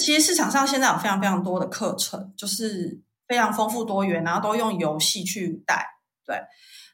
[0.00, 5.86] 其实市场上现在有非常非常多的课程，就是非常丰富多元，然后都用游戏去带。
[6.24, 6.40] 对，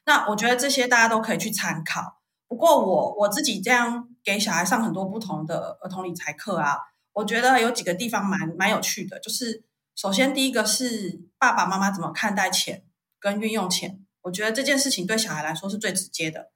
[0.05, 2.21] 那我觉得这些大家都可以去参考。
[2.47, 6.77] 不过我我自己这样给小孩上很多不同的儿童理财课啊，
[7.13, 9.19] 我觉得有几个地方蛮蛮有趣的。
[9.19, 9.63] 就是
[9.95, 12.83] 首先第一个是爸爸妈妈怎么看待钱
[13.19, 16.51] 跟运用钱，我觉得这件事情对小孩来说是最直接的。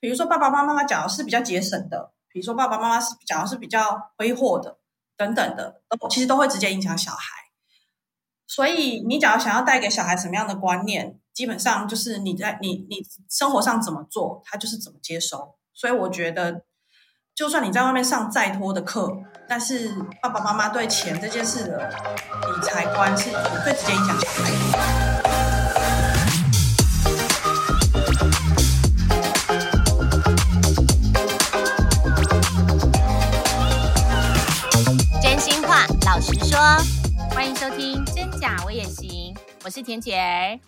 [0.00, 4.79] 比如说爸爸妈妈讲的是比较节省的，比如说爸爸妈妈是讲的是比较挥霍的
[5.20, 7.36] 等等的，都其实都会直接影响小孩。
[8.46, 11.20] 所以你假如想要带给小孩什么样的观念？
[11.34, 15.56] 基本上就是你在你你生活上怎么做，他就是怎么接收。
[15.74, 16.64] 所以我觉得，
[17.34, 23.30] 就算你在外面上再多的课，但是爸爸妈妈对钱这件事的理财观是
[23.62, 25.49] 最直接影响小孩
[36.60, 40.60] 欢迎收听《真假我也行》，我是田姐儿。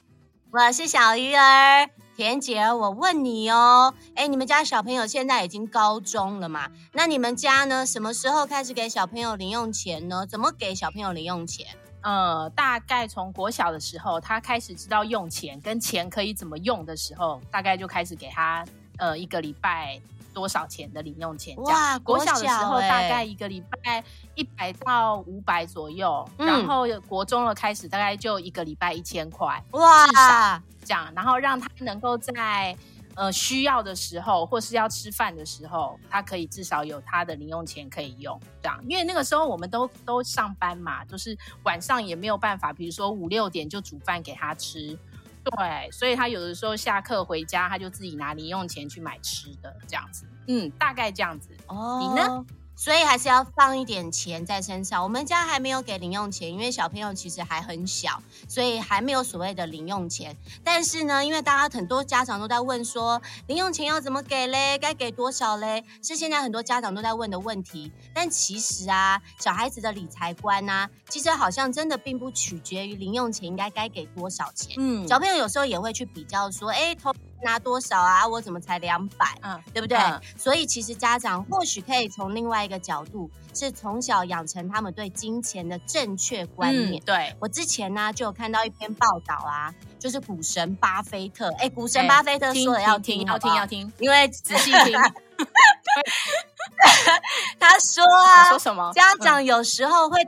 [0.50, 6.70] 我是小鱼儿，田姐，我问你哦，哎，你们家小朋友现在已经高中了嘛？
[6.94, 7.84] 那你们家呢？
[7.84, 10.27] 什么时候开始给小朋友零用钱呢？
[10.27, 11.66] 怎么给小朋友零用钱？
[12.00, 18.64] 呃，大概从国小的时候，他开始知道用钱跟钱可以怎么用的时候，大概就开始给他
[18.97, 20.00] 呃一个礼拜。
[20.34, 21.55] 多少钱的零用钱？
[21.59, 24.03] 哇，国小的时候大概一个礼拜
[24.34, 32.77] 一百到五百左右，嗯，然后国中了开始大概就一个礼拜一千块，哇，至少这样，然后让他能够在
[33.14, 44.98] 呃需要的时候或是要吃饭的时候，他可以至少有他的零用钱可以用，这样，因为那个时候我们都都上班嘛，就是晚上也没有办法，比如说五六点就煮饭给他吃。
[45.44, 51.50] 对，所以他有的时候下课回家，他就自己拿零用钱去买吃的，这样子，嗯，大概这样子。
[51.66, 52.47] 哦，你呢？
[52.75, 55.03] 所以还是要放一点钱在身上。
[55.03, 60.37] 我们家还没有给零用钱，因为小朋友其实还很小，所以还没有所谓的零用钱。
[60.65, 64.78] 但是呢，因为大家很多家长都在问说，零用钱要怎么给嘞？
[64.78, 65.84] 该给多少嘞？
[66.03, 67.93] 是现在很多家长都在问的问题。
[68.15, 74.75] 但其实啊，小孩子的理财观啊，其实好像真的并不取决于零用钱应该该给多少钱。
[74.78, 77.12] 嗯，小朋友有时候也会去比较说，哎，投。
[77.44, 78.26] 拿多少啊？
[78.26, 79.26] 我怎么才两百？
[79.42, 79.97] 嗯，对不对？
[79.98, 87.02] 嗯、所以其实家长或许可以从另外一个角度，是从小养成他们对金钱的正确观念。
[87.02, 91.52] 嗯、对，我之前呢就有看到一篇报道啊，就是股神巴菲特。
[91.58, 94.98] 哎，股神巴菲特说的要听，要听，要听，因为仔细听。
[97.58, 98.92] 他说啊，说什么？
[98.92, 100.19] 家长有时候会。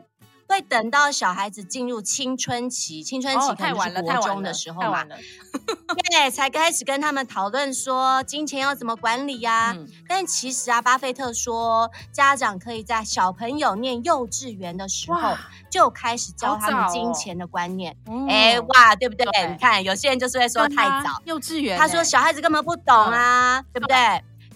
[0.46, 5.04] 会等到小孩子进入青春期，青春期可能是国中的时候嘛，
[6.10, 9.72] 对，才开始跟他们讨论说金钱要怎么管理呀、啊。
[9.76, 15.36] 嗯、但其实啊，巴菲特说，家长可以在小朋友念幼稚园的时候
[15.70, 17.96] 就开始教他们金钱的观念。
[18.28, 19.24] 哎、哦，哇，对不对？
[19.32, 23.96] 对，你看，有些人就是会说太早，幼稚园，他说小孩子根本不懂啊，嗯、对不对？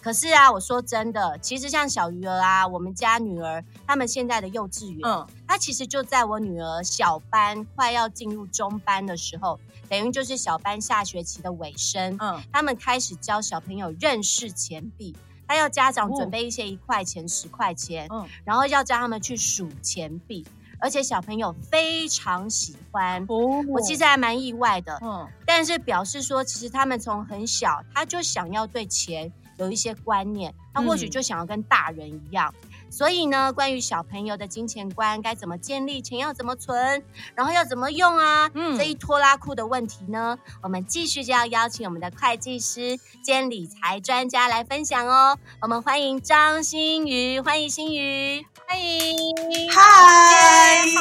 [0.01, 15.15] 可是啊，我说真的，其实像小鱼儿啊，我们家女儿他们现在的幼稚园，嗯，他其实就在我女儿小班快要进入中班的时候，等于就是小班下学期的尾声，嗯，他们开始教小朋友认识钱币，
[15.47, 20.45] 他要家长准备一些一块钱、十块钱，嗯，然后要教他们去数钱币，
[20.79, 29.31] 而且小朋友非常喜欢，哦，我其实还蛮意外的，嗯，但是表示说，其实他们从很小他就想要对钱。
[29.59, 37.03] 有一些观念，他或许就想要跟大人一样，嗯、所以呢，关于小朋友的金钱观该怎么建立，钱要怎么存，
[37.35, 38.49] 然后要怎么用啊？
[38.53, 45.37] 嗯，这一拖拉库的问题呢，我们继续就要邀请我们的会计师兼理财专家来分享哦。
[45.61, 48.45] 我们欢迎张欣瑜，欢迎欣瑜。
[48.69, 49.35] 欢迎，
[49.71, 49.81] 嗨，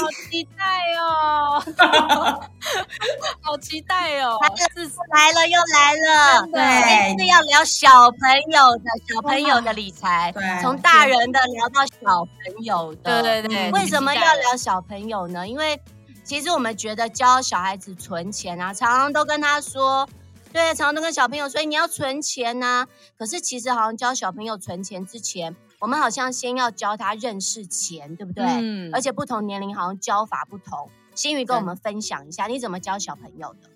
[0.00, 0.64] 好期待
[0.98, 1.62] 哦，
[3.42, 4.38] 好期待哦，
[5.14, 8.20] 来了又来了，对，是要聊小朋
[8.50, 13.70] 友的小朋友的理财，对，从大人的聊到小朋友的，对对对。
[13.72, 15.46] 为什么要聊小朋友呢？
[15.46, 15.78] 因为
[16.24, 20.08] 其实我们觉得教小孩子存钱啊，常常都跟他说，
[20.54, 22.86] 对，常常都跟小朋友说你要存钱呐，
[23.18, 25.54] 可是其实好像教小朋友存钱之前。
[25.78, 28.44] 我们好像先要教他认识钱，对不对？
[28.44, 28.90] 嗯。
[28.92, 30.88] 而且不同年龄好像教法不同。
[31.14, 33.68] 新宇跟我们分享一下，你怎么教小朋友的？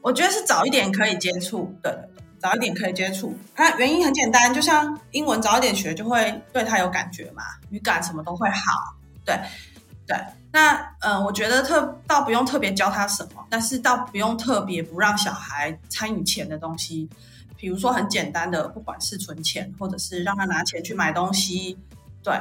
[0.00, 1.92] 我觉得是早一点可以接触，对，
[2.38, 3.34] 早一点可以接触。
[3.54, 8.94] 它原因很简单，就像英文早一点学，就会对他有感觉嘛，语感什么都会好。
[9.24, 9.34] 对，
[10.06, 10.16] 对。
[10.52, 17.08] 那嗯、呃，我觉得特倒不用特别教他什么，但是倒不用特别不让小孩参与钱的东西。
[17.64, 21.78] 比如说很简单的，不管是存钱，或者是让他拿钱去买东西，
[22.22, 22.38] 对，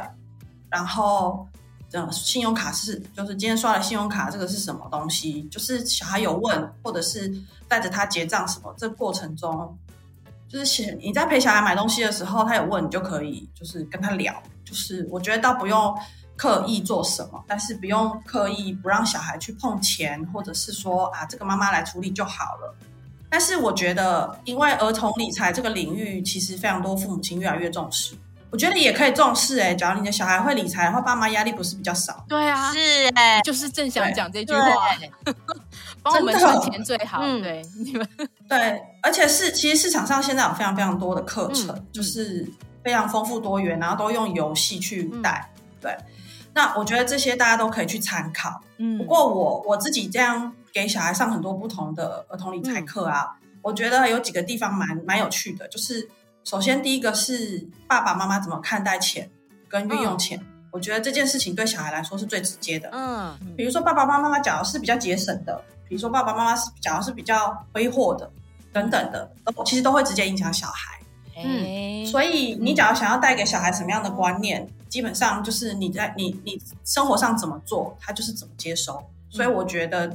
[0.70, 1.48] 然后
[1.90, 5.44] 的信用卡是，就是今天刷了信用卡这个是什么东西？
[5.44, 7.34] 就是小孩有问，或者是
[7.70, 9.80] 带着他结账什么，这过程中，
[10.50, 14.36] 就是你在陪小孩买东西的时候，他有问，你就可以就是跟他聊。
[14.66, 15.98] 就是我觉得倒不用
[16.36, 22.76] 刻意做什么，但是不用刻意不让小孩去碰钱，或者是说啊，这个妈妈来处理就好了。
[23.34, 28.14] 但是我觉得，因为儿童理财这个领域，其实非常多父母亲越来越重视。
[28.52, 32.24] 我觉得也可以重视哎、欸，假如你的小孩会理财的话，爸妈压力不是比较少？
[32.30, 32.78] 对啊，是
[33.16, 34.88] 哎、欸，就是正想讲这句话，
[36.04, 37.22] 帮我们存钱最好。
[37.24, 38.08] 嗯、对，你们
[38.48, 42.48] 对，而且是其实市场上现在有非常非常多的课程，嗯、就是
[42.84, 45.50] 非常丰富多元，然后都用游戏去带。
[45.56, 45.98] 嗯、对，
[46.54, 48.62] 那我觉得这些大家都可以去参考。
[48.78, 56.10] 嗯，不过我我自己这样给小孩上很多不同的儿童理财课啊，嗯、我觉得有几个地方蛮蛮有趣的，就是。
[56.46, 59.32] 首先，第一个是爸爸妈妈怎么看待钱
[59.70, 60.38] 跟运用钱。
[60.42, 62.90] 嗯、我觉得这件事情对小孩来说是最直接的。
[62.92, 68.30] 嗯，比如说爸爸妈妈假如是比较节省的，比如说爸爸妈妈是假如是比较挥霍的，
[68.74, 69.32] 等等的，
[69.66, 71.00] 其实都会直接影响小孩。
[71.38, 79.02] 嗯，所以你假如想要带给小孩什么样的观念，基本上就是你在你你生活上怎么做，他就是怎么接收。
[79.30, 80.14] 所以我觉得，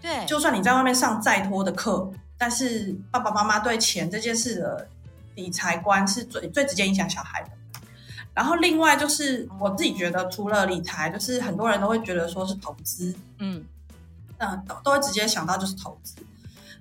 [0.00, 4.88] 对，就算你在外面上再多的课，但是爸爸妈妈对钱这件事的。
[5.34, 7.50] 理财观是最最直接影响小孩的，
[8.34, 13.64] 然后另外就是我自己觉得，除了理财，就是很多人都会觉得说是投资，嗯，
[14.38, 16.16] 嗯，都都会直接想到就是投资，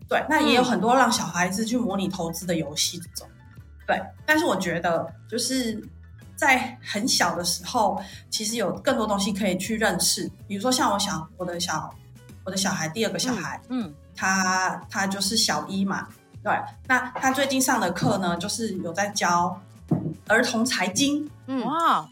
[0.10, 3.30] 对，那也有很多让小孩子去模拟投资的游戏这种，
[3.86, 5.80] 对，但是我觉得就是
[6.36, 11.94] 在很小的时候，其实有更多东西可以去认识，比如说像我想我的小
[12.48, 16.08] 我的小孩第二个小孩，嗯，嗯他他就是小一嘛。
[16.42, 16.58] 对，
[16.88, 19.62] 那他最近上的课呢，就是有在教
[20.30, 21.30] 儿童财经。
[21.48, 22.08] 嗯哇，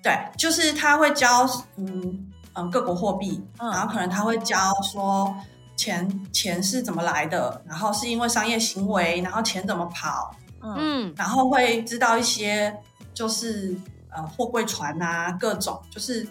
[0.00, 1.44] 对，就是他会教
[1.76, 4.56] 嗯嗯各国货币，嗯、然后可能他会教
[4.92, 5.34] 说
[5.74, 12.72] 钱钱是怎么来的，然后是因为商业行为，然后钱怎么跑，嗯，然后会知道一些
[13.12, 13.76] 就是
[14.10, 16.24] 呃货柜船啊各种，就是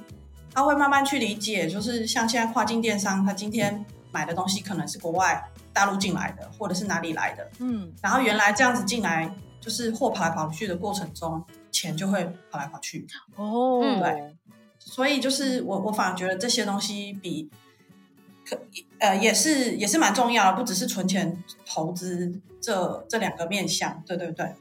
[0.54, 5.44] 他会慢慢去理解，就是像现在跨境电商，他今天买的东西可能是国外。
[5.74, 7.50] 大陆进来的，或者是哪里来的？
[7.60, 13.08] 嗯，然后原来这样子进来，就是货跑来跑去的过程中，钱就会跑来跑去。
[13.38, 14.36] 哦，对，
[14.78, 17.50] 所以就是我我反而觉得这些东西比
[18.46, 18.60] 可
[19.00, 24.04] 呃也是也是蛮重要的，不只是存钱投资这这两个面向。
[24.06, 24.54] 对对对。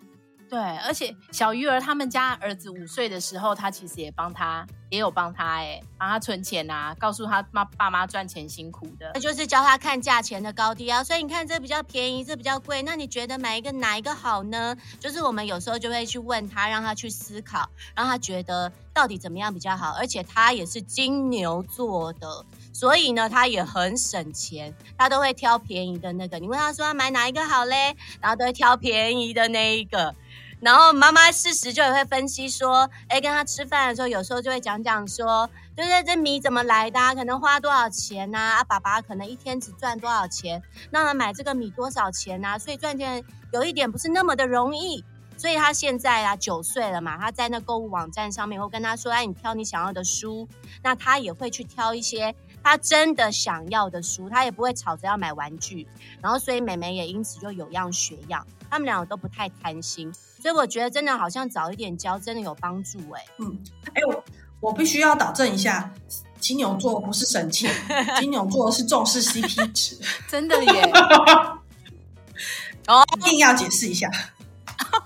[0.50, 11.04] 对，而且小鱼儿他们家儿子五岁的时候，他其实也帮他，也有帮他，哎，帮他存钱啊，告诉他妈爸妈赚钱辛苦的，那就是教他看价钱的高低啊。
[11.04, 14.76] 所以你看这比较便宜，这比较贵，那你觉得买一个哪一个好呢？
[14.98, 19.92] 就是我们有时候就会去问他，让他去思考，让他觉得到底怎么样比较好。
[19.92, 26.40] 而且他也是金牛座的，所以呢，他也很省钱，他都会挑便宜的那个。
[26.40, 30.12] 你问他说要买哪一个好嘞，然后都会挑便宜的那一个。
[30.60, 38.38] 然后妈妈事实就也会分析说，哎，跟他吃饭的时候，有时候就会讲讲说，就是这米怎么来的，可能花多少钱呐？
[38.38, 42.58] 啊，爸爸可能一天只赚多少钱，那他买这个米多少钱呐？
[42.58, 45.04] 所以赚钱有一点不是那么的容易。
[45.36, 50.46] 所以他现在啊九岁了嘛，他在那购物网站上面，会跟他说，哎，你挑你想要的书，
[50.82, 55.86] 那他也会去挑一些他真的想要的书，他也不会吵着要买玩具。
[56.20, 60.12] 然后所以妹妹也因此就有样学样，他们两个都不太贪心。
[60.40, 63.26] 所以我觉得真的好像早一点教真的有帮助哎、欸。
[63.38, 63.58] 嗯，
[63.94, 64.24] 哎我
[64.60, 65.92] 我必须要导正一下，
[66.38, 67.72] 金牛座不是省钱，
[68.20, 70.92] 金牛座是重视 CP 值，真的耶。
[72.88, 74.10] 哦，一定要解释一下。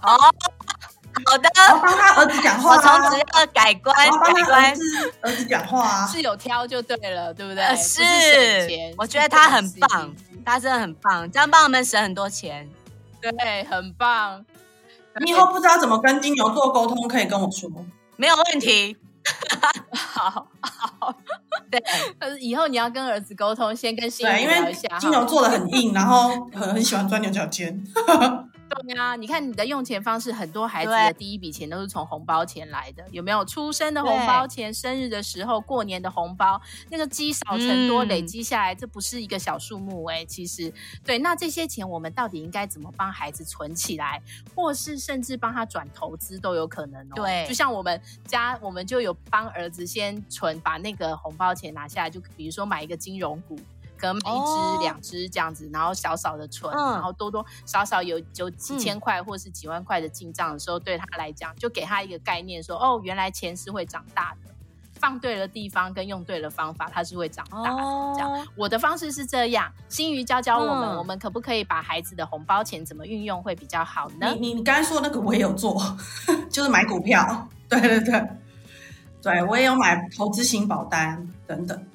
[0.02, 0.17] 哦，
[1.26, 1.49] 好的。
[1.73, 4.71] 我帮他儿子讲话、啊，我从此要改观，改观。
[4.71, 4.83] 儿子
[5.23, 7.64] 儿子讲话啊，是有挑就对了，对不对？
[7.76, 8.02] 是，
[8.99, 12.68] 我觉得他很棒，他真的很棒，这样帮我们省很多钱。
[13.21, 14.44] 对，很棒。
[15.21, 17.71] 你以后不知道怎么跟金牛座沟通，可以跟我说，
[18.16, 18.97] 没有问题。
[19.94, 21.14] 好好，
[21.71, 21.83] 对，
[22.18, 24.88] 但是以后你要跟儿子沟通，先跟新人聊一下。
[24.88, 27.83] 因为金牛座的很硬，然后很很喜欢钻牛角尖。
[28.87, 33.45] 对啊，你看你的用钱方式，很多孩子的第一笔钱都是从红包钱来的，有没有？
[33.45, 36.61] 出生的红包钱、生日的时候、过年的红包，
[36.91, 40.25] 那个积少成多，累积下来，这不是一个小数目哎。
[40.25, 40.73] 其实，
[41.05, 44.21] 对，那这些钱我们到底应该怎么帮孩子存起来，
[44.55, 47.14] 或是甚至帮他转投资都有可能哦。
[47.14, 53.57] 对，就像我们家，我们就有帮儿子先存，把那个红包钱拿下来，就比如说买一个金融股。
[53.97, 64.51] 可能买一支两支这样子，然后少少的存，嗯、然后多多少少有有几千块或是几万块的进账的时候，嗯、对他来讲就给他一个概念说，说哦，原来钱是会长大的。
[65.01, 68.15] 放对了地方跟用对了方法，它是会长大的。
[68.15, 74.33] 这样，我的方式是这样，新鱼教教我们，嗯、我们可不可以把孩子的红包钱怎么运用会比较好呢？
[74.35, 75.79] 你你你刚才说那个我也有做，
[76.49, 78.29] 就是买股票，对对对，
[79.21, 81.87] 对我也有买投资型保单等等。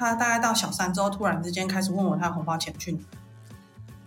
[0.00, 2.98] 他大概到小三之后，突然之间开始问我他的红包钱去哪，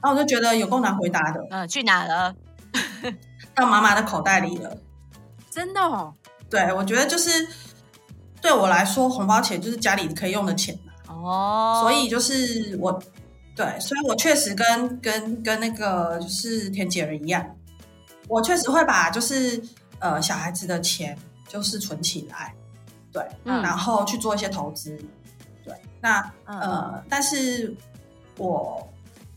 [0.01, 1.45] 然后我就觉得有够难回答的。
[1.51, 2.35] 嗯，去哪了？
[3.53, 4.75] 到妈妈的口袋里了。
[5.51, 6.11] 真的哦？
[6.49, 7.47] 对，我觉得就是
[8.41, 10.75] 对我来说，红包钱就是家里可以用的钱
[11.07, 11.81] 哦。
[11.83, 12.99] 所以就是我，
[13.55, 17.45] 对，所以我确实跟跟跟那个就是田姐儿一样，
[18.27, 19.61] 我确实会把就是
[19.99, 21.15] 呃小孩子的钱
[21.47, 22.55] 就是存起来，
[23.11, 24.99] 对，嗯、然后去做一些投资。
[26.03, 27.73] 对，那呃，嗯、但是
[28.37, 28.87] 我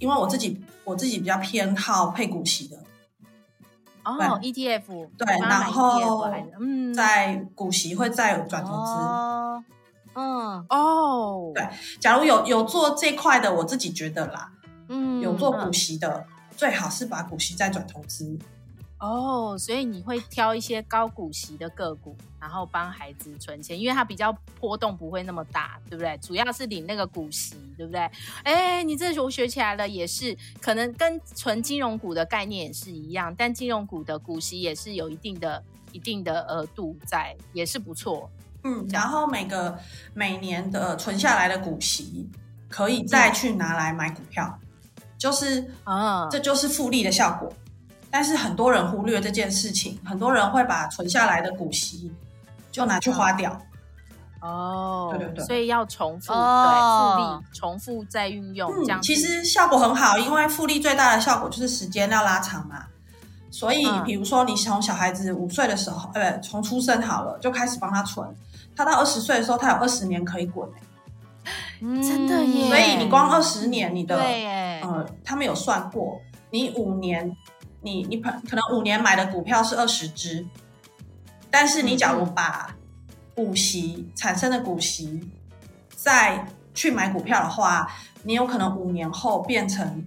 [0.00, 2.76] 因为我自己我自己比较偏好配股息的。
[4.04, 6.28] 哦，ETF 对，然后
[6.60, 8.92] 嗯，在股息会再有转投资，
[10.14, 10.64] 嗯。
[10.68, 11.68] 哦，对，
[11.98, 14.52] 假如有有做这块的，我自己觉得啦，
[14.88, 16.24] 嗯，有做股息的，嗯、
[16.56, 18.38] 最好是把股息再转投资。
[18.98, 26.16] 哦，oh, 所以你会挑一些高股息的个股，然后帮孩子存钱，因为它比较波动不会那么大，对不对？
[26.18, 28.10] 主要是领那个股息，对不对？
[28.42, 35.62] 哎，你这我学起来了，也是可能跟存金融股的概念也是一样，但金融股的股息也是有一定的、
[35.92, 38.30] 一定的额度在，也是不错。
[38.64, 39.78] 嗯，然后每个
[40.14, 42.30] 每年的存下来的股息，
[42.70, 47.52] 可以再去拿来买股票，嗯、就是啊，这就是复利的效果。
[48.16, 52.10] 但是很多人忽略这件事情，很多人会把存下来的股息
[52.72, 53.60] 就拿去花掉。
[54.40, 62.86] 哦，对对对，所以要重复，哦、对，复利重复再运用，这样、嗯、其实效果很好，因为复利最大的效果就是时间要拉长嘛。
[63.50, 68.26] 所以，比如说你从小孩子五岁的时候，呃，从出生好了就开始帮他存，
[68.74, 70.66] 他到二十岁的时候，他有二十年可以滚。
[71.82, 72.68] 嗯、真的耶！
[72.68, 76.18] 所以你光二十年，你的呃，他们有算过，
[76.48, 77.36] 你五年。
[77.82, 80.44] 你你可可能五年买的股票是二十只，
[81.50, 82.74] 但是你假如把
[83.34, 85.30] 股息产生的股息
[85.94, 87.90] 再去买股票的话，
[88.22, 90.04] 你有可能五年后变成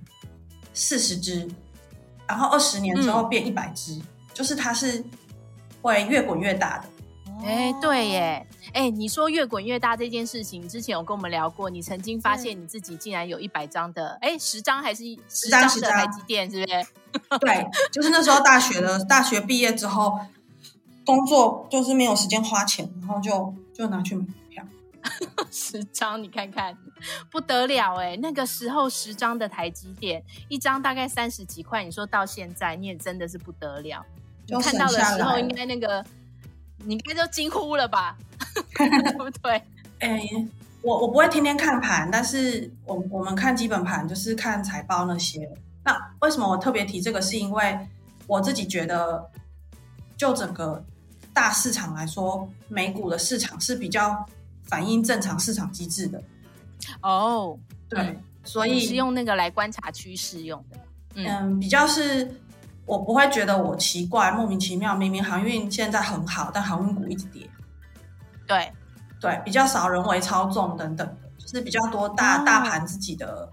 [0.74, 1.48] 四十只，
[2.28, 5.04] 然后二十年之后变一百只，嗯、就是它是
[5.82, 6.86] 会越滚越大的。
[7.46, 16.86] 哎，对耶，哎，你说越滚越大这件事情，之前有跟我们聊过，你曾经发现你自己竟然有一百张的，哎，十张还是十张的台积电，是不是？
[17.40, 20.20] 对，就是那时候大学的，大学毕业之后，
[21.06, 24.64] 工作就是没有时间花钱，然后就就拿去买股票，
[25.50, 26.78] 十张，你看看，
[27.32, 34.06] 不得了哎，那个时候十张的台积电，一张大概三十几块，你说到现在，你也真的是不得了，
[34.46, 36.06] 就看到的时候应该那个。
[36.86, 38.18] 你应该就惊呼了吧，
[38.76, 39.52] 对不对？
[40.00, 40.48] 哎、欸，
[40.82, 45.50] 我我不会天天看盘，但是我我们看基本盘就是看财报那些。
[45.84, 47.22] 那为什么我特别提这个？
[47.22, 47.78] 是因为
[48.28, 49.30] 我自己觉得，
[50.16, 50.84] 就整个
[51.34, 54.26] 大市场来说，美股的市场是比较
[54.64, 56.22] 反映正常市场机制的。
[57.02, 57.58] 哦，
[57.90, 60.78] 对，嗯、所以是用那个来观察趋势用的。
[61.16, 62.30] 嗯，嗯比较是。
[62.90, 67.48] 我不会觉得我奇怪，莫名其妙，明明航运现在很好，但航运股一直跌。
[68.48, 68.74] 对，
[69.22, 73.48] 对，比较少人为操纵等等，就是比较多大、哦、大盘自己的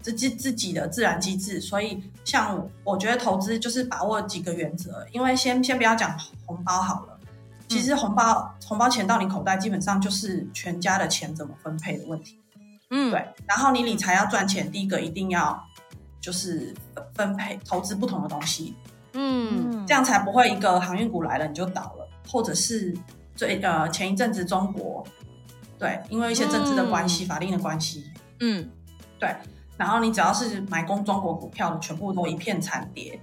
[0.00, 1.60] 自自自己的自然机制。
[1.60, 7.18] 所以，像我觉得投资就是把握几个原则，因为先先不要讲红包好了，
[7.66, 12.40] 其实红包、嗯、红包钱到你口袋，基本上就是全家的钱怎么分配的问题。
[12.90, 13.34] 嗯，对。
[13.48, 15.60] 然后你理财要赚钱，第一个一定要。
[16.18, 16.74] 就是
[17.16, 18.74] 分配投资不同的东西，
[19.14, 22.94] 嗯，这样才不会一个航运股来了你就倒了，或者是
[23.34, 25.04] 最呃前一阵子中国，
[25.78, 28.68] 对，因为一些政治的关系、嗯、法令的关系，嗯，
[29.18, 29.34] 对，
[29.76, 33.18] 然后你只要是买攻中国股票的，全部都一片惨跌，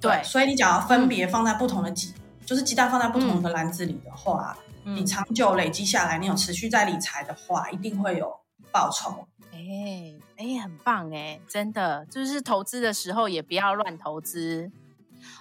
[0.00, 8.32] 对，对，所以你只要分别放在不同的鸡，嗯、就是鸡蛋放在不同的篮子里的话，嗯、你长久累积下来，你有持续在理财的话，一定会有
[8.70, 9.26] 报酬。
[9.52, 9.58] 哎
[10.42, 14.72] 哎，很棒哎，真的，就是投资的时候也不要乱投资。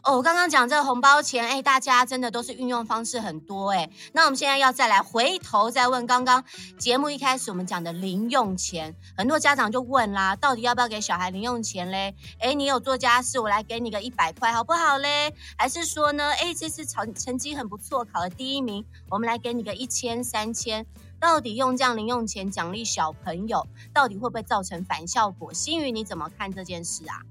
[0.03, 0.17] 哦。
[0.17, 3.89] 我刚刚讲这个红包钱，哎，大家真的都是运用方式很多哎。
[4.13, 6.43] 那我们现在要再来回头再问，刚刚
[6.77, 12.15] 节目一开始我们讲的零用钱，很多家长就问啦，到底要不要给小孩零用钱嘞？
[12.39, 15.33] 哎，你有做家事，我来给你个一百块好不好嘞？
[15.57, 20.85] 还是说呢，哎，这次成成绩很不错，考了第一名，我们来给你个一千三千？
[21.19, 25.53] 到底用这样零用钱奖励小朋友，到底会不会造成反效果？
[25.53, 27.21] 新瑜你怎么看这件事啊？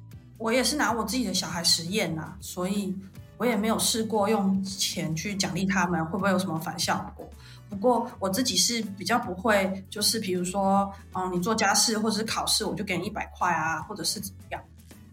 [0.40, 2.97] 我也是拿我自己的小孩实验呐，所以
[3.37, 7.28] 我也没有试过用钱去奖励他们，会不会有什么反效果？
[7.68, 14.61] 不过我自己是比较不会，就是比如说，嗯，你做家事或者是考试，我就给你一百块啊，或者是怎么样。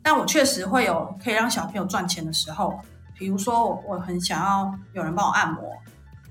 [0.01, 2.79] 但我确实会有可以让小朋友赚钱的时候，
[3.13, 5.69] 比如说我我很想要有人帮我按摩，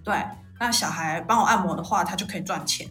[0.03, 0.25] 对，
[0.59, 2.88] 那小孩帮我按摩的话，他就可以赚钱，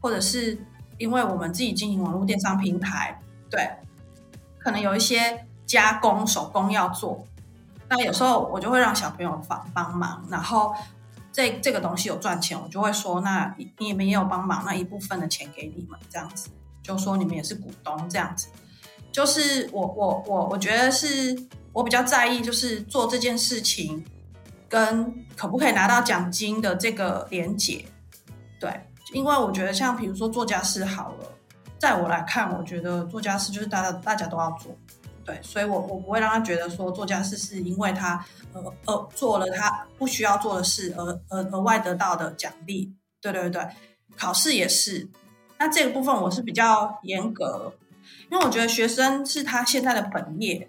[0.00, 0.58] 或者是
[0.98, 3.16] 因为我们自己经营网络电商平台，
[3.48, 3.70] 对，
[4.68, 7.26] 可能有一些加工手工要做，
[7.88, 10.74] 那有时候我就会让小朋友帮帮忙，然后
[11.32, 16.50] 这这个东西有赚钱，我就会说，那你们也有帮忙，那一部分的钱给你们，这样子，
[16.82, 18.48] 就说你们也是股东，这样子。
[19.10, 21.34] 就是我我我我觉得是
[21.72, 24.04] 我比较在意，就是做这件事情
[24.68, 27.86] 跟可不可以拿到奖金的这个连结，
[28.60, 28.70] 对，
[29.14, 31.37] 因为我觉得像比如说做家事好了，
[31.78, 34.76] 在我来看，我觉得做家事就是大家大家都要做，
[35.24, 43.66] 对，所以我我不会让他觉得说做家事是因为他呃呃做了他不需要做的事而额额外得到的奖励，对对对，
[44.16, 45.08] 考试也是，
[45.58, 47.72] 那这个部分我是比较严格。
[48.30, 50.68] 因为我觉得学生是他现在的本业，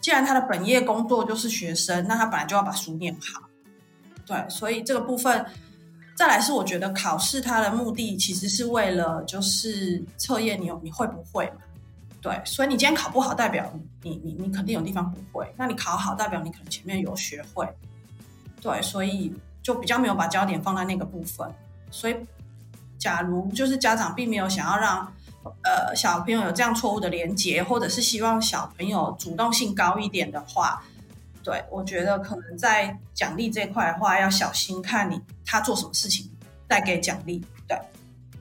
[0.00, 3.42] 既然他的本业工作就是学生，那他本来就要把书念好。
[4.26, 5.44] 对，所以这个部分，
[6.14, 11.62] 再来是我觉得考试它的目的其实是为了就是测验你有你会不会嘛。
[12.20, 15.52] 对，所以你今天考不好，代表你你你肯定有地方不会。
[15.56, 17.68] 那你考好，代表你可能前面有学会。
[18.60, 21.48] 对，所以就比较没有把焦点放在那个部分。
[21.90, 22.16] 所以，
[22.98, 25.12] 假如就是家长并没有想要让。
[25.64, 30.80] 呃，小朋友有这样错误的连结，或者是希望小朋友主动性高一点的话，
[31.42, 36.30] 对，我觉得可能在奖励这块的话，要小心看你他做什么事情
[36.66, 37.44] 带给奖励。
[37.66, 37.78] 对。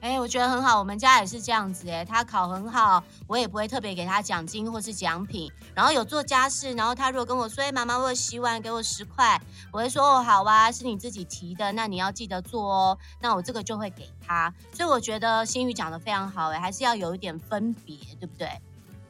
[0.01, 5.51] 哎，我觉得很好，我们家也是这样子哎，他考很好，我也不会特别给他奖金或是奖品。
[5.75, 9.39] 然后有做家事，然后他如果跟我说：“哎，妈妈，我有洗碗，给我十块。”
[9.71, 14.51] 我会说：“哦，好啊，是你自己提的，那你要记得做哦。”那我这个就会给他。
[14.73, 18.49] 所以我觉得新宇讲的非常好哎，还是要有一点分别，对不对？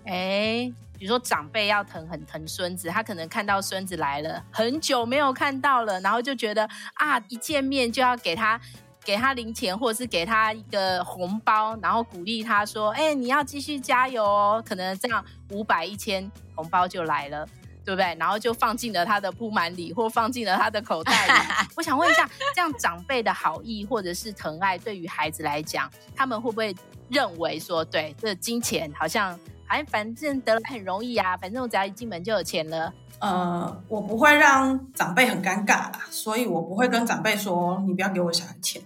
[0.04, 8.62] 哎，比如说长辈要疼很疼孙子，他可能看到孙子来了，很久没有看到了，然后就觉得啊，一见面就要给他。
[9.04, 17.44] 给他零钱，或者是给他一个红包，然后鼓励他说：“哎、欸，你要继续加油哦。”可能这样五百、一千红包就来了，
[17.84, 18.16] 对不对？
[18.20, 21.34] 然后就放进了他的铺满里，或放进了他的口袋里。
[21.76, 26.76] 我想问一下，这样长辈的好意或者是疼爱，对于孩子来讲，他们会不会
[27.10, 29.36] 认为说，对，这金钱好像，
[29.72, 32.94] 哎，反正得了很容易啊，反正我只要一进门就有钱了。
[33.20, 38.82] 呃，我不会让长辈很尴尬啦，所以我不会跟长辈说：“你不要给我小孩钱。”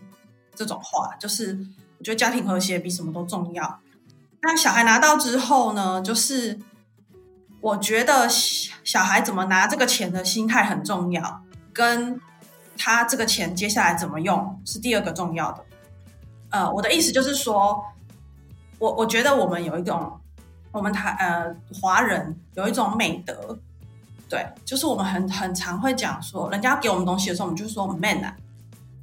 [0.53, 1.57] 这种话就是，
[1.97, 3.79] 我觉得家庭和谐比什么都重要。
[4.43, 6.59] 那小孩拿到之后呢，就是
[7.61, 11.41] 我觉得小孩怎么拿这个钱的心态很重要，
[11.73, 12.21] 跟
[12.77, 15.65] 他这个钱接下来怎么用是第二个重要的。
[16.51, 17.83] 呃，我的意思就是说，
[18.77, 20.19] 我我觉得我们有一种，
[20.75, 23.57] 我们台呃华人有一种美德，
[24.29, 28.35] 对，就是我们很很常会讲说，人家给我们东西的时候，我们就说 man 啊。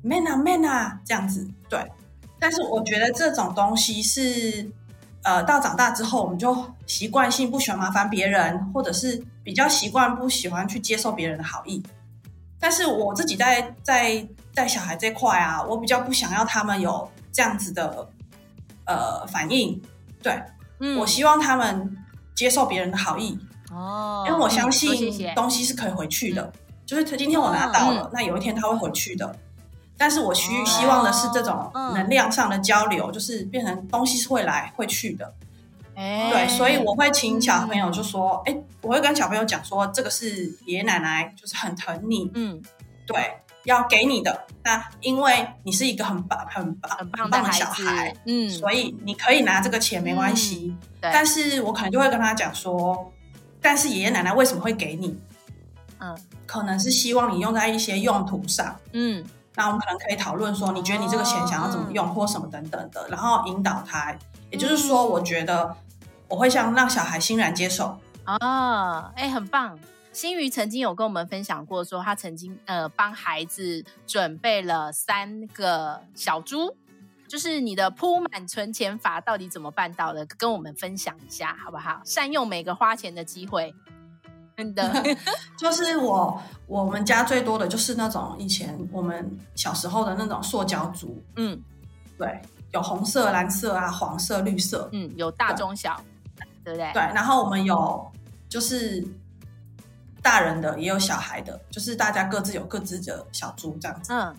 [0.03, 1.81] man 啊 man 啊，这样子对，
[2.39, 4.69] 但是我觉得这种东西是，
[5.23, 6.57] 呃，到长大之后我们就
[6.87, 11.83] 习惯性不喜欢麻烦别人，或者是比较习惯不喜欢去接受别人的好意。
[12.59, 18.09] 但是我自己在在带小孩这块啊，我比较不想要他们有这样子的
[18.87, 19.81] 呃反应，
[20.21, 20.43] 对，
[20.83, 21.97] 嗯，我希望他们
[22.35, 23.39] 接受别人的好意。
[23.71, 29.35] 哦，因为我相信东西是可以回去的，嗯、就是他今天我拿到了，嗯、那有一天他会回去的。
[29.97, 35.33] 但是我需希望的是这种能量上的交流，哦、就是变成东西是会来会去的，
[35.95, 42.61] 哎，对，所以我会请小朋友就说，哎、嗯，我会跟小朋友讲说，这个是爷爷奶奶就是很疼你，嗯，
[43.07, 43.17] 对，
[43.65, 44.47] 要给你的。
[44.65, 50.77] 那因为你是一个很棒、很棒、很棒的小孩，嗯，所以你可以拿这个钱没关系。
[51.01, 53.13] 嗯、但是我可能就会跟他讲说，
[53.61, 55.19] 但是爷爷奶奶为什么会给你？
[55.99, 59.25] 嗯，可能是希望你用在一些用途上，嗯。
[59.55, 64.17] 那我们可能可以讨论说，你觉得你这个钱想要怎么用，或什么等等的，然后引导他。
[64.51, 65.77] 也就是说，我觉得
[66.27, 67.95] 我会像让小孩欣然接受
[68.25, 69.79] 啊，哎，很棒。
[70.13, 76.77] 新瑜曾经有跟我们分享过，说他曾经呃帮孩子准备了三个小猪，
[77.27, 80.27] 就是你的铺满存钱法到底怎么办到的？
[80.37, 82.03] 跟我们分享一下好不好？
[82.05, 83.75] 善用每个花钱的机会。
[84.55, 85.03] 真的，
[85.59, 91.59] 就是我我们家最多的就是那种以前我们小时候的那种塑胶猪，嗯，
[92.19, 92.39] 对，
[92.71, 95.99] 有红色、蓝色啊，黄色、绿色，嗯，有大中小，
[96.37, 96.93] 对，对不对？
[96.93, 98.13] 对，然后我们有
[98.47, 99.03] 就是
[100.23, 104.37] 大人的，也有小孩的，就是大家各自有各自的小猪这样子，嗯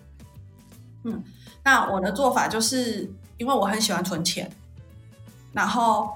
[1.04, 1.24] 嗯。
[1.63, 4.52] 那我的做法就是，因为我很喜欢存钱，
[5.54, 6.12] 然后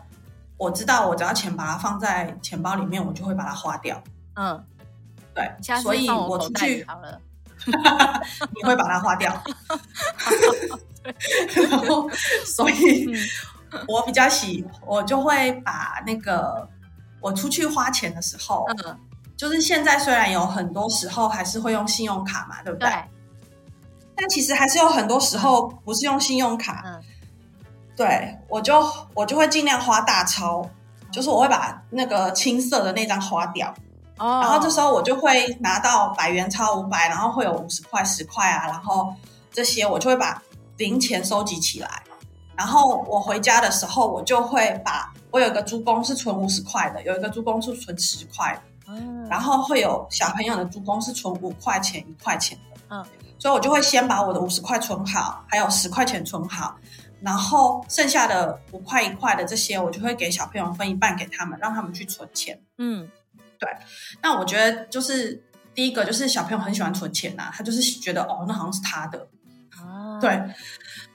[0.57, 4.01] 我知道我只要钱把它放在钱包里面，我就会把它花掉。
[4.35, 4.63] 嗯，
[5.33, 5.49] 对，
[5.81, 7.21] 所以我出去好了，
[8.55, 9.41] 你会把它花掉。
[11.55, 12.09] 然后，
[12.45, 13.09] 所以
[13.87, 16.67] 我比较喜，我就会把那个
[17.21, 18.99] 我出去花钱的时候，嗯，
[19.37, 22.89] 就是现在虽然有很多时候还是会用信用卡嘛，对不对？
[22.89, 23.03] 对。
[24.19, 26.99] 但其实还是有很多时候不是用信用卡，嗯，
[27.95, 30.67] 对，我就我就会尽量花大钞，
[31.11, 33.71] 就是我会把那个青色的那张花掉，
[34.17, 39.13] 哦，然后这时候我就会拿到百元钞五百，然后会有五十块十块啊，然后
[39.51, 40.41] 这些我就会把
[40.77, 42.01] 零钱收集起来，
[42.55, 53.05] 然后我回家的时候我就会把我有一个猪公是存五十块的，有一个猪公是存十块的，嗯，然后会有小朋友的猪公是存五块钱一块钱的，嗯。
[53.39, 56.75] 所以我就会先把我的五十块存好，还有十块钱存好，
[57.21, 62.59] 然后剩下的五块一块的这些，我就会给小朋友分一半给他们，让他们去存钱。
[62.79, 63.07] 嗯，
[63.59, 63.69] 对。
[64.23, 65.43] 那我觉得就是
[65.75, 69.27] 第一个就是小朋友很喜欢存钱呐、啊，他就是觉得哦，那好像是他的。
[69.79, 70.41] 啊，对。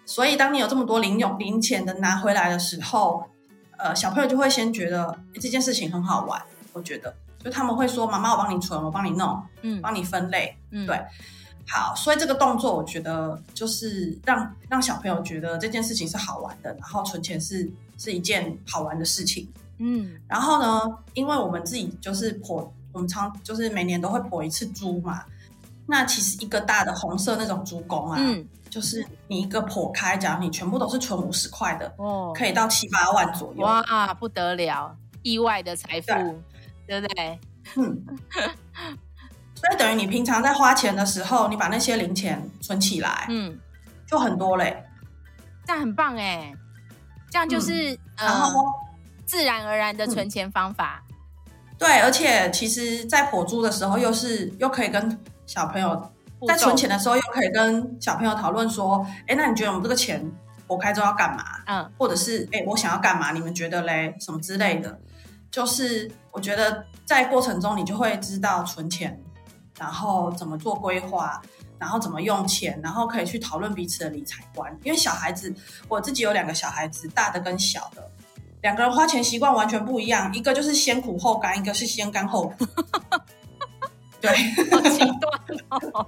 [0.07, 3.25] 所以当你有这么多零用零钱的拿回来的时候，
[3.79, 6.41] 呃，小朋友就会先觉得这件事情很好玩。
[6.73, 11.01] 我觉得，就他们会说：“妈妈，我帮你存，我帮你弄，嗯，帮你分类。”嗯，对。
[11.67, 19.49] 好，所以这个动作我觉得就是让让小朋友觉得这件事情是好玩的，然后存钱是是一件好玩的事情。
[19.79, 20.83] 嗯，然后呢，
[21.15, 25.23] 因为我们自己就是剖，我们常就是每年都会剖一次猪嘛。
[25.87, 33.65] 那其实一个大的红色那种猪公啊，嗯，就是你一个剖开，假如你全部都是存五十块的，哦，可以到七八万左右。
[33.65, 36.13] 哇，不得了，意外的财富，
[36.87, 37.41] 对，不对？
[37.77, 38.05] 嗯。
[39.55, 43.57] 所以等于你平常在花钱的时候，你把那些零钱存起来，嗯，
[44.05, 44.85] 就很多嘞，
[45.65, 46.53] 这样很棒哎，
[47.31, 48.53] 这样就是、嗯、呃
[49.25, 51.05] 自然而然的存钱方法。
[51.79, 55.17] 对，而且其实，在剖猪的时候，又是又可以跟
[55.47, 56.13] 小朋友
[56.47, 60.29] 在存钱的时候，又可以跟小朋友讨论说，哎，那你觉得我们这个钱
[60.67, 61.45] 我开之后要干嘛？
[61.67, 63.31] 嗯，或者是哎，我想要干嘛？
[63.31, 64.17] 你们觉得嘞？
[64.21, 65.01] 什么之类的，
[65.53, 69.17] 就是我觉得在过程中，你就会知道存钱。
[69.79, 71.41] 然后怎么做规划，
[71.79, 74.71] 然后怎么用钱，然后可以去讨论彼此的理财观。
[74.85, 75.53] 因为小孩子，
[75.89, 78.09] 我自己有两个小孩子，大的跟小的，
[78.61, 80.33] 两个人花钱习惯完全不一样。
[80.35, 82.67] 一个就是先苦后甘，一个是先甘后苦。
[84.21, 84.31] 对，
[84.71, 86.07] 好极端哦。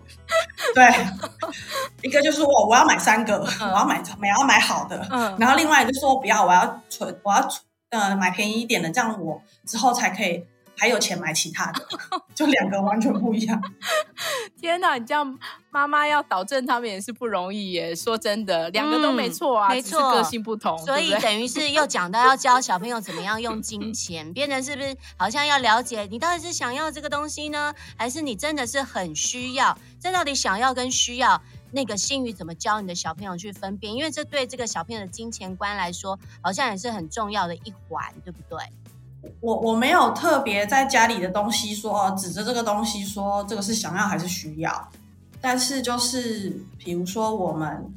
[0.72, 1.06] 对，
[2.02, 5.04] 一个就是我我要买三个，嗯、我要买我要买好的。
[5.10, 5.36] 嗯。
[5.40, 7.48] 然后另外一个就说不要，我要存，我要
[8.00, 10.44] 呃买便宜一点的，这样我之后才可以。
[10.76, 11.86] 还有钱买其他的，
[12.34, 13.62] 就两个完全不一样。
[14.60, 15.38] 天哪，你这样
[15.70, 17.94] 妈妈要导正他们也是不容易耶。
[17.94, 20.76] 说真的，两个都没错啊，嗯、没错，只是个性不同。
[20.78, 29.78] 所以等于是又 讲到要教小朋友怎么样用金钱，变成是不是好像要了解你到底是想要这个东西呢，还是你真的是很需要？
[30.00, 31.40] 这到底想要跟需要，
[31.74, 33.92] 那个新宇怎么教你的小朋友去分辨？
[33.92, 38.58] 因为这对这个小朋友的金钱观来说，好像也是很重要的一环，对不对？
[39.40, 44.88] 我我没有特别在家里的东西说指着这个东西说这个是想要还是需要，
[45.40, 47.92] 但是就是比如说我们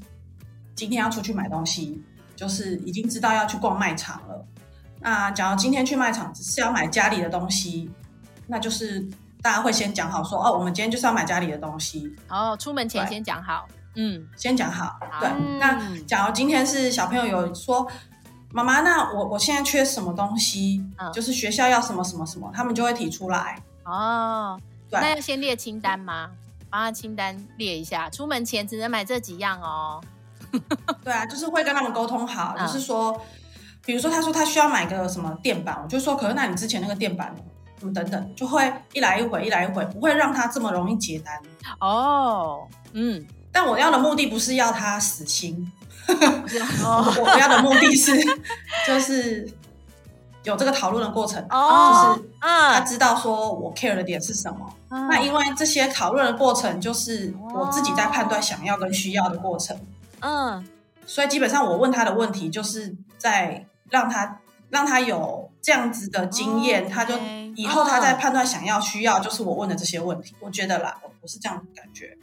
[0.74, 2.02] 今天要出去买东西，
[2.36, 4.46] 就是已经知道要去逛卖场了。
[5.00, 7.92] 那假如今天去卖场只是要买家里的东西，
[8.48, 9.08] 那就是
[9.42, 12.16] 大家会先讲好说哦，我们今天就是要买家里的东西。
[12.30, 15.00] 哦，出门前先讲好，嗯，先讲好。
[15.20, 17.88] 对，那假如今天是小朋友有说。
[18.50, 20.82] 妈妈，那我我现在缺什么东西？
[20.98, 23.62] 嗯，就是学校要什么什么什么，他们就会提出来。
[23.84, 24.58] 哦，
[24.90, 26.30] 对，那要先列清单吗？
[26.70, 30.02] 帮他清单列一下，出门前只能买这几样哦。
[31.04, 33.22] 对啊，就是会跟他们沟通好，嗯，就是说，
[33.86, 37.36] 比如说他说他需要买个什么垫板，我就说，可是那你之前那个垫板，
[37.80, 41.40] 什么等等，就会一来一回，一来一回，不会让他这么容易结单。
[41.80, 45.72] 哦，嗯，但我要的目的不是要他死心。
[46.08, 48.14] 我我要的目的是，
[48.88, 49.46] 就是
[50.44, 54.74] 有这个讨论的过程，就是他知道说我 care 的点是什么。
[54.90, 59.78] 那因为这些讨论的过程，就是我自己在判断想要跟需要的过程。
[60.22, 60.66] 嗯，
[61.06, 67.16] 所以基本上我问他的问题，就是在让他让他有这样子的经验，他就
[67.58, 70.36] 以后他在判断想要需要，就是我问的这些问题。
[70.40, 72.16] 我觉得啦，我是这样感觉。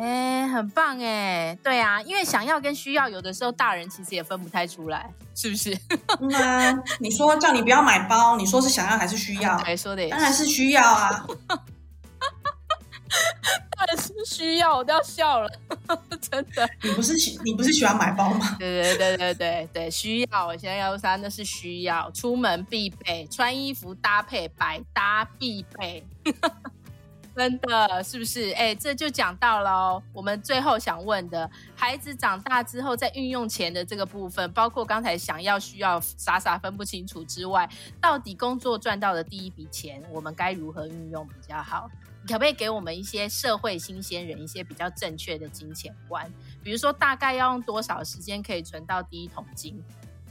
[0.00, 5.78] 哎、欸，很棒哎，对啊，因为想要跟需要，有的时候大人其实也分不太出来，是不是？
[6.20, 9.56] 嗯啊， 你说叫你不要买包，你说是想要还是需要？
[9.58, 11.24] 还说的也是，当然是需要啊。
[13.88, 15.50] 的是需要，我都要笑了，
[16.20, 16.68] 真的。
[16.82, 18.56] 你不是喜你不是喜欢买包吗？
[18.60, 20.46] 对对对对对对，需要。
[20.46, 21.20] 我现在要三？
[21.20, 26.06] 那是需要，出门必备，穿衣服搭配百搭必备。
[27.34, 28.50] 真的是不是？
[28.50, 37.68] 哎，这就讲到了我们最后想问的，孩子长大之后在运用钱的这个部分，包括刚才想要、需要、傻傻分不清楚之外，
[38.00, 41.88] 到底工作赚到的第一笔钱，我们该如何运用比较好？
[42.26, 46.30] 可不可以给我们一些社会新鲜人一些比较正确的金钱观？
[46.62, 49.82] 比如说，大概要用多少时间可以存到第一桶金？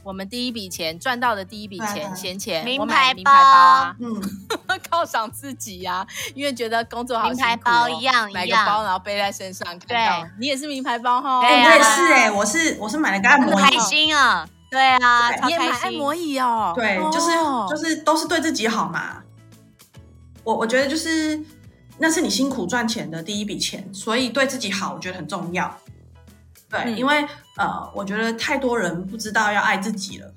[0.04, 4.14] 我们第一笔钱赚到的第一笔钱，闲钱，我买名牌包啊，嗯，
[4.90, 9.98] 犒赏自己呀，因为觉得工作好辛苦，名牌包一样，买个包然后背在身上，对，
[10.38, 17.30] 你也是名牌包哈，哎，我也是哎，我是我是买了个按摩椅，开心啊，对啊，你也买按摩椅哦，对，就是
[17.68, 19.22] 就是都是对自己好嘛，
[20.42, 21.38] 我我觉得就是
[21.98, 25.76] 那是你辛苦赚钱的第一笔钱，所以对自己好，我觉得很重要。
[26.70, 30.34] 对，嗯、因为呃，我觉得太多人不知道要爱自己了。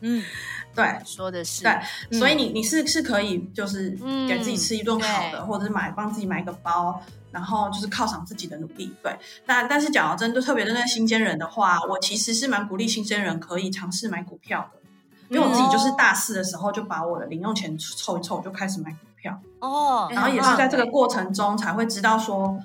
[0.00, 0.22] 嗯，
[0.74, 1.72] 对，说的是对，
[2.10, 3.90] 嗯、所以你你是是可以就是
[4.28, 8.92] 给自己吃一顿好的，嗯、或者是买帮自己买一个包，然后就是犒赏自己的努力。
[9.02, 14.80] 对，那但是讲到真的特别针对新鲜人的话，我其实是蛮鼓励新鲜人可以尝试买股票的，
[15.28, 19.40] 因为我自己就是大四的时候就把我的零用钱凑一凑，就开始买股票。
[19.60, 22.58] 哦，然后也是在这个过程中才会知道说。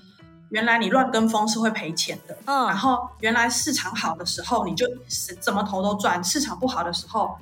[0.49, 7.37] 原来你乱跟风是会赔钱的，嗯，然后原来市场好的时候你就是怎么投都赚，市场不好的时候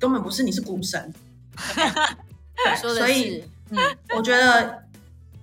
[0.00, 1.14] 根本不是你是股神，
[2.56, 3.78] 对，所以，嗯，
[4.16, 4.82] 我觉得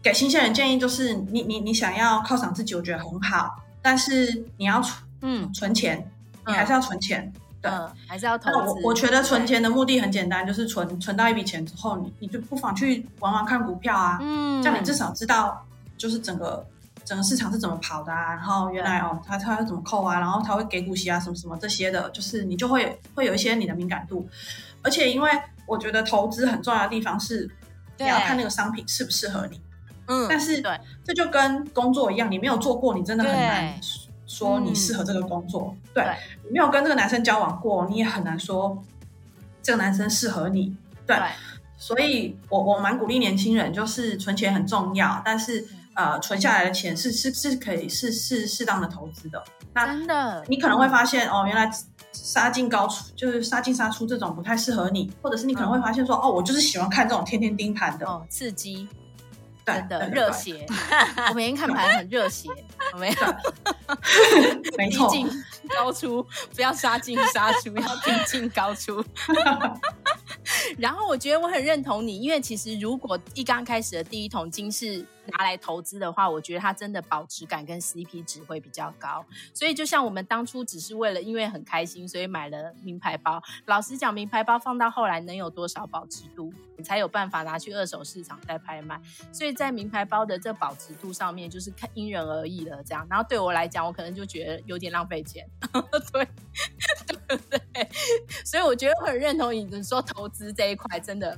[0.04, 6.12] 给新鲜人建议就是，你你你想要犒赏自己，我觉得很好，但是你要存，嗯，存钱，
[6.46, 7.72] 你还是要存钱，对，
[8.08, 8.58] 还是要投资。
[8.58, 15.66] 我我觉得存钱的目的很简单，就是存存到一笔钱之后，你你就不妨去玩玩看股票啊，嗯，这样你至少知道
[15.98, 16.66] 就是整个。
[17.04, 18.36] 整个市场是怎么跑的啊？
[18.36, 20.20] 然后原来哦，他他会怎么扣啊？
[20.20, 24.26] 然后他会给股息啊，什么什么这些的，就是你就会会有一些你的敏感度。
[24.84, 25.30] 而且因为
[25.66, 27.50] 我觉得投资很重要的地方是，
[27.98, 29.60] 你要看那个商品适不适合你。
[30.06, 33.74] 嗯，但是对，这就跟工作一样，你没有做过，你真的很难
[34.36, 35.76] 说你适合这个工作。
[35.94, 36.04] 对，
[36.44, 38.82] 你没有跟这个男生交往过，你也很难说
[39.62, 40.76] 这个男生适合你。
[41.06, 41.18] 对，
[41.78, 45.68] 所以我我蛮鼓励年轻人，就是存钱很重要，但是。
[45.94, 49.44] 呃，存下来的钱是是是可以是是适当的投资的。
[49.74, 51.70] 那真的，你可能会发现哦，原来
[52.14, 58.88] 杀进高出就是杀进杀出这种不太适合你，或者是你可能会发现说哦，我就是喜欢看这种天天盯盘的哦，刺激，
[59.80, 60.66] 真的热血。
[61.30, 62.50] 我每天看盘很热血，
[62.98, 63.16] 没有，
[64.78, 65.30] 没错，低进
[65.70, 69.04] 高出，不要杀进杀出， 要低进高出。
[70.78, 75.06] 然后我觉得我很认同你，因为其实如果一刚开始的第一桶金是。
[75.28, 79.26] 拿来投资的话，我觉得它真的保值感跟 CP 值会比较高。
[79.54, 83.42] 所以就像我们当初只是为了因为很开心，所以买了名牌包。
[83.66, 89.00] 老实讲，名牌包放到后来能有多少保值度，你才有办法拿去二手市场再拍卖。
[89.32, 92.84] 所以在名牌包的这保值度上面，就是看因人而异了。
[92.84, 95.48] 这样，然后对我来讲，我可能就觉得有点浪费钱。
[96.12, 96.28] 对，
[97.50, 97.90] 对？
[98.44, 101.38] 所以我觉得我很认同你说投资这一块真的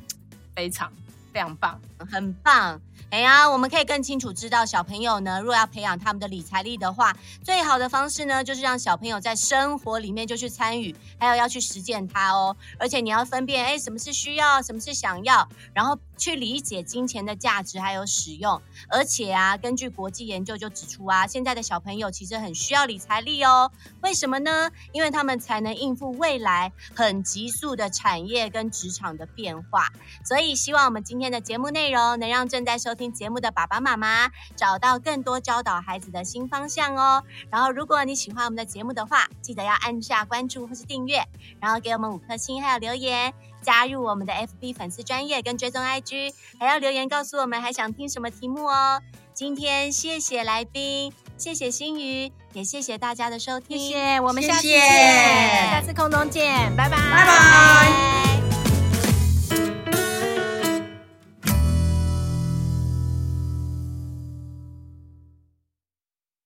[0.56, 0.92] 非常
[1.34, 2.80] 非常棒，很棒。
[3.10, 12.56] 哎呀，我们可以更清楚知道小朋友呢，若要培养他们的理财力的话，最好的方式呢，就是让小朋友在生活里面就去参与，还有要去实践它哦。
[12.80, 18.62] 而且你要分辨，哎，什么是需要，什么是想要，然后去理解金钱的价值还有使用。
[18.88, 23.70] 而且啊，根据国际研究就指出啊，现在的小朋友其实很需要理财力哦。
[24.02, 24.72] 为什么呢？
[24.94, 29.90] 因为他们才能应付未来很急速的产业跟职场的变化。
[30.24, 33.12] 所以，希望我们今天的节目内容能让正在收听。
[33.12, 37.24] 节目的爸爸妈妈找到更多教导孩子的新方向哦。
[37.50, 41.28] 然后，如果你喜欢我们的节目的话，记得要按下关注或是订阅，
[41.60, 43.34] 然后给我们五颗星，还有留言，
[43.64, 49.02] 加入我们的 FB 粉丝专业跟追踪 IG，还要留言告诉我们还想听什么题目哦。
[49.34, 58.53] 今天谢谢来宾，谢谢心瑜，也谢谢大家的收听，谢谢，我们下次见，谢谢，下次空中见，拜拜，拜拜。